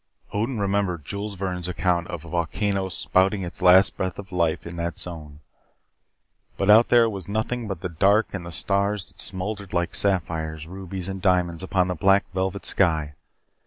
[0.33, 4.75] Odin remembered Jules Verne's account of a volcano spouting its last breath of life in
[4.77, 5.41] that zone,
[6.57, 10.65] but out there was nothing but the dark and the stars that smoldered like sapphires,
[10.65, 13.13] rubies, and diamonds upon a black velvet sky.